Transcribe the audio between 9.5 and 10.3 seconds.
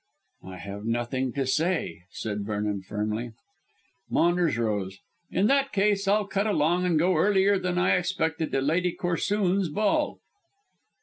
ball."